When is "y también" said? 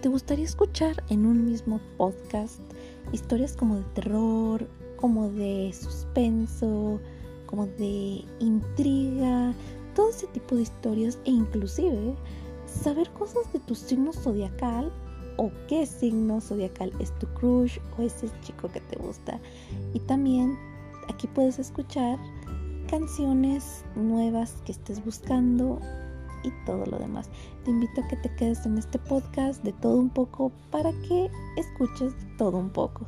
19.92-20.58